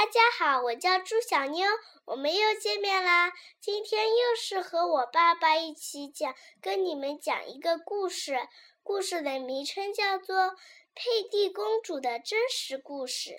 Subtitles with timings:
[0.00, 1.68] 大家好，我叫朱小妞，
[2.06, 3.34] 我们又见面啦。
[3.60, 8.48] 今天又是和我爸爸一起讲，跟你们讲一个故事。
[8.82, 10.36] 故事的名称叫做
[10.94, 13.30] 《佩蒂公主的真实故事》。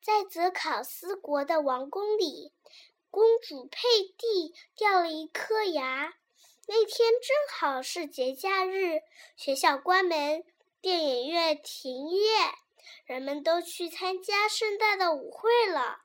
[0.00, 2.54] 在泽考斯国的王宫里，
[3.10, 3.80] 公主佩
[4.16, 6.14] 蒂掉了一颗牙。
[6.66, 9.00] 那天正好是节假日，
[9.36, 10.44] 学校关门，
[10.80, 12.24] 电影院停业。
[13.04, 16.02] 人们都去参加盛大的舞会了。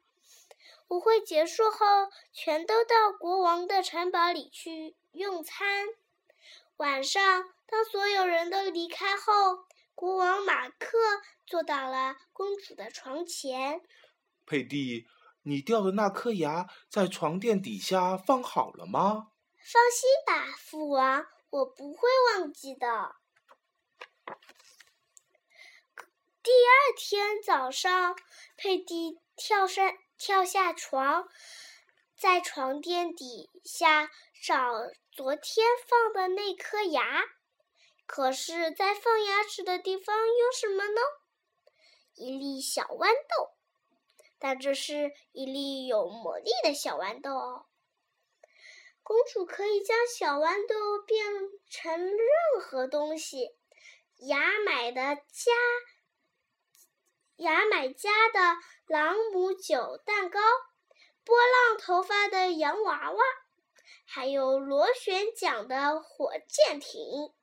[0.88, 5.86] 舞会结束后，全都到国王的城堡里去用餐。
[6.78, 10.98] 晚上，当所有人都离开后，国王马克
[11.46, 13.82] 坐到了公主的床前。
[14.46, 15.06] 佩蒂，
[15.44, 19.32] 你掉的那颗牙在床垫底下放好了吗？
[19.58, 23.16] 放心吧，父王，我不会忘记的。
[26.90, 28.16] 第二天早上，
[28.58, 31.30] 佩蒂跳上跳下床，
[32.18, 34.10] 在床垫底下
[34.44, 34.74] 找
[35.12, 37.26] 昨天放的那颗牙。
[38.08, 41.02] 可是，在放牙齿的地方有什么呢？
[42.16, 43.52] 一粒小豌豆，
[44.40, 47.68] 但这是一粒有魔力的小豌豆哦。
[49.04, 51.24] 公主可以将小豌豆变
[51.70, 52.20] 成任
[52.60, 53.56] 何东西，
[54.18, 55.52] 牙买的家。
[57.40, 60.40] 牙买加的朗姆酒蛋糕，
[61.24, 63.24] 波浪头发的洋娃娃，
[64.06, 67.34] 还有螺旋桨的火箭艇。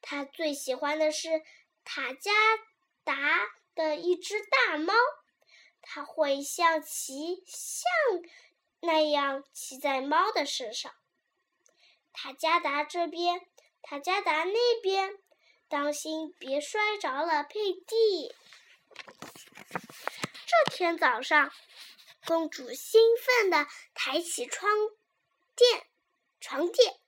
[0.00, 1.42] 他最喜欢的是
[1.84, 2.32] 塔加
[3.04, 3.14] 达
[3.74, 4.94] 的一只大猫，
[5.82, 7.84] 它会像骑象
[8.80, 10.90] 那样骑在猫的身上。
[12.14, 13.42] 塔加达这边，
[13.82, 15.18] 塔加达那边，
[15.68, 18.34] 当心别摔着了，佩蒂。
[20.46, 21.50] 这天早上，
[22.26, 24.70] 公主兴奋地抬起床
[25.56, 25.86] 垫，
[26.40, 27.00] 床垫。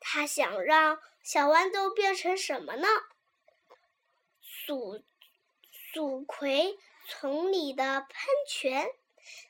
[0.00, 2.86] 她想让小豌豆变成什么呢？
[4.40, 5.02] 鼠
[5.92, 6.76] 鼠葵
[7.08, 8.10] 丛里的喷
[8.48, 8.86] 泉，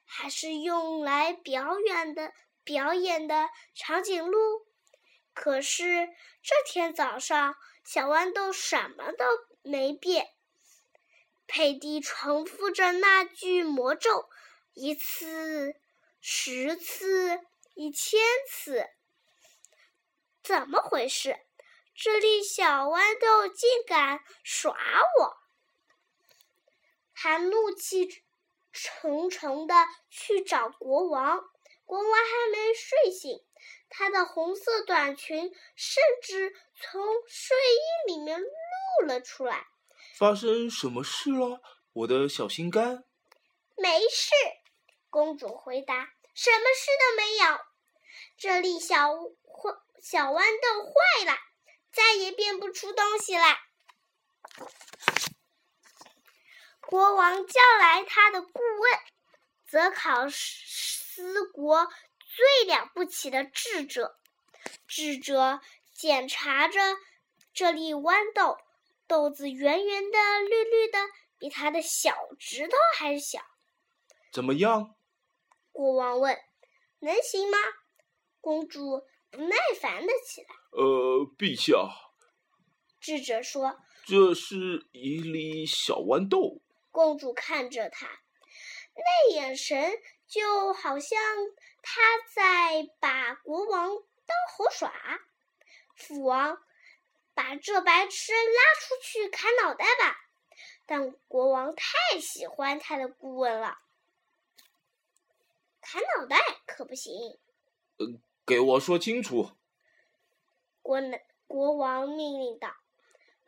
[0.05, 2.33] 还是用来表演的
[2.65, 4.67] 表演的长颈鹿？
[5.35, 6.09] 可是
[6.43, 9.25] 这天早上，小豌豆什么都
[9.63, 10.36] 没变。
[11.47, 14.29] 佩蒂重复着那句魔咒，
[14.75, 15.75] 一次、
[16.21, 17.41] 十次、
[17.75, 18.89] 一千次。
[20.43, 21.39] 怎么回事？
[21.95, 24.77] 这粒小豌豆竟敢耍
[25.19, 25.37] 我！
[27.15, 28.23] 他怒气
[28.73, 29.75] 沉沉的
[30.11, 31.43] 去找国王。
[31.85, 33.47] 国王还没睡醒，
[33.89, 39.67] 他的红色短裙甚至从睡衣里面露了出来。
[40.19, 41.61] 发生什么事了，
[41.93, 43.05] 我的小心肝？
[43.77, 44.31] 没事，
[45.11, 45.95] 公主回答。
[46.35, 47.61] 什么事都没有。
[48.39, 49.11] 这粒小
[50.01, 51.39] 小豌豆坏了，
[51.93, 53.59] 再也变不出东西来。
[56.81, 58.99] 国王叫来他的顾问，
[59.67, 64.19] 泽考斯国最了不起的智者。
[64.89, 65.61] 智者
[65.93, 66.81] 检查着
[67.53, 68.57] 这粒豌豆。
[69.07, 70.99] 豆子圆圆的、绿绿的，
[71.39, 73.41] 比他的小指头还小。
[74.33, 74.95] 怎么样？
[75.73, 76.37] 国王问。
[77.01, 77.59] 能行吗？
[78.41, 80.49] 公主不耐烦的起来。
[80.73, 81.89] 呃，陛下。
[83.01, 88.07] 智者说：“这是一粒小豌豆。”公主看着他，
[88.95, 89.93] 那眼神
[90.27, 91.21] 就好像
[91.83, 92.01] 他
[92.35, 94.93] 在把国王当猴耍。
[95.95, 96.59] 父王。
[97.37, 100.17] 把这白痴拉出去砍脑袋吧！
[100.87, 103.77] 但国王太喜欢他的顾问了，
[105.83, 107.13] 砍脑袋可不行。
[107.99, 108.07] 呃，
[108.47, 109.51] 给我说清楚。
[110.81, 110.99] 国
[111.47, 112.75] 国王命令道：“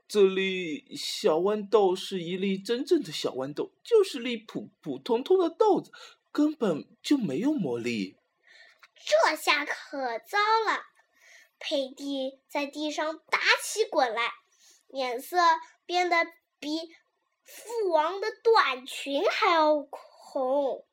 [0.07, 5.91] 这粒小豌豆是一粒真正的小豌豆，就是粒普普通通的豆子，
[6.31, 8.19] 根本就没有魔力。”
[8.95, 10.37] 这下可糟
[10.67, 10.88] 了。
[11.59, 14.33] 佩蒂在地上打起滚来，
[14.87, 15.37] 脸色
[15.87, 16.17] 变得
[16.59, 16.95] 比
[17.45, 20.87] 父王的短裙还要红。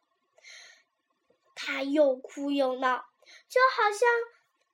[1.54, 3.06] 他又哭又闹，
[3.48, 4.10] 就好像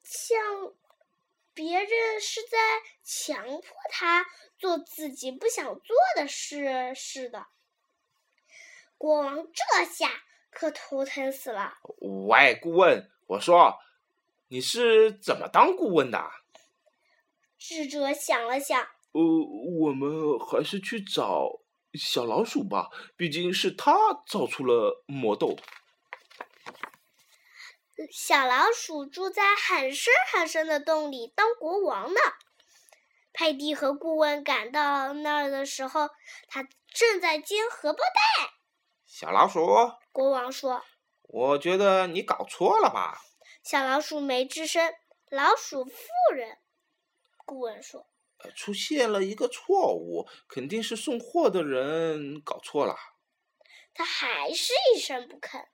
[0.04, 0.74] 像
[1.54, 2.58] 别人是在
[3.04, 3.62] 强迫
[3.92, 4.26] 他
[4.58, 7.48] 做自己不想做的事似的。
[8.98, 11.78] 国王这下可头疼死了。
[12.28, 13.78] 喂，顾问，我说。
[14.54, 16.30] 你是怎么当顾问的？
[17.58, 18.82] 智者想了想，
[19.14, 19.22] 呃，
[19.80, 21.62] 我们还是去找
[21.94, 23.94] 小老鼠吧，毕竟是他
[24.28, 25.56] 造出了魔豆。
[28.12, 32.20] 小老鼠住在很深很深的洞里当国王呢。
[33.32, 36.10] 佩蒂和顾问赶到那儿的时候，
[36.50, 38.50] 他正在煎荷包蛋。
[39.06, 39.66] 小老鼠，
[40.12, 40.84] 国王说
[41.24, 43.18] ：“我觉得你搞错了吧？”
[43.64, 44.94] 小老鼠没吱声。
[45.30, 45.94] 老鼠夫
[46.34, 46.58] 人，
[47.46, 48.06] 顾问说
[48.54, 52.98] ：“出现了一个错误，肯定是送货的人搞错了。”
[53.94, 55.68] 他还是一声不吭。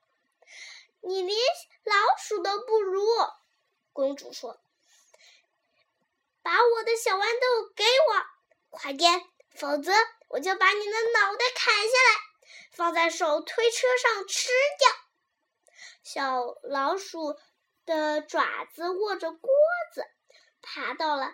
[1.00, 1.36] 你连
[1.84, 3.02] 老鼠都不如，
[3.92, 4.60] 公主说
[6.42, 8.26] ：“把我的小豌豆给我，
[8.68, 9.24] 快点，
[9.56, 9.92] 否则
[10.28, 12.20] 我就把你的脑袋砍下来，
[12.70, 14.48] 放在手推车上吃
[14.78, 14.88] 掉。”
[16.04, 17.38] 小老鼠
[17.88, 19.50] 的爪子握着锅
[19.94, 20.04] 子，
[20.60, 21.32] 爬到了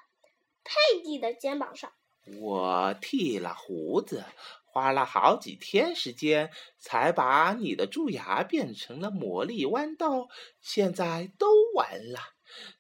[0.62, 1.92] 佩蒂的肩膀上。
[2.40, 4.24] 我剃了胡子。
[4.66, 10.28] 花了好几天时间，才把你的蛀牙变成了魔力豌豆，
[10.60, 11.46] 现在都
[11.76, 12.18] 完了。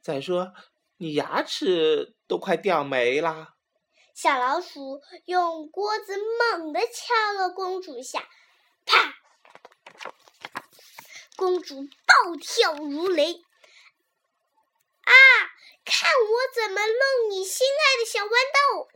[0.00, 0.52] 再说，
[0.96, 3.54] 你牙齿都快掉没了。
[4.12, 8.28] 小老鼠用锅子猛地敲了公主一下，
[8.84, 9.14] 啪！
[11.36, 13.40] 公主暴跳如雷。
[15.04, 15.12] 啊！
[15.84, 18.88] 看我怎么弄你心爱的小豌豆！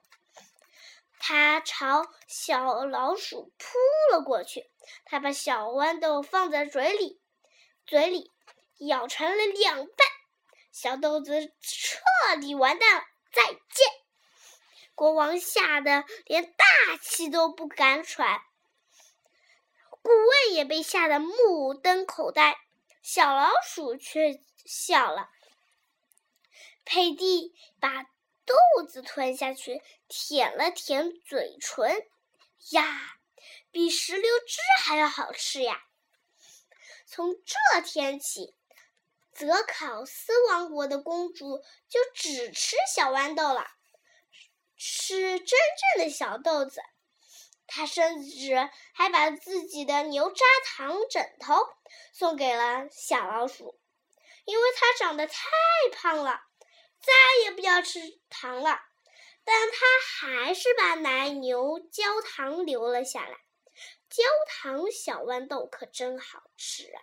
[1.19, 3.79] 他朝小老鼠扑
[4.11, 4.71] 了过去，
[5.05, 7.21] 他把小豌豆放在嘴里，
[7.87, 8.33] 嘴里
[8.79, 10.09] 咬成了两半，
[10.73, 13.05] 小豆子彻底完蛋了。
[13.31, 13.87] 再见！
[14.95, 18.41] 国王吓得连大气都不敢喘，
[20.01, 22.57] 顾问也被吓得目瞪口呆，
[23.03, 25.29] 小老鼠却笑了。
[26.89, 28.07] 佩蒂把。
[28.49, 32.09] 豆子吞下去，舔了舔嘴唇，
[32.71, 33.19] 呀，
[33.71, 35.83] 比石榴汁还要好吃呀！
[37.05, 38.55] 从这天起，
[39.35, 41.59] 泽考斯王国的公主
[41.91, 43.67] 就只吃小豌豆了，
[44.79, 46.81] 吃真正的小豆子。
[47.67, 51.55] 她甚至还把自己的牛轧糖枕头
[52.15, 53.79] 送给了小老鼠，
[54.47, 55.37] 因为它长得太
[55.93, 56.48] 胖了。
[57.01, 57.13] 再
[57.45, 58.81] 也不要吃糖了，
[59.45, 63.39] 但他还是把奶牛焦糖留了下来。
[64.11, 67.03] 焦糖小豌豆可真好吃啊！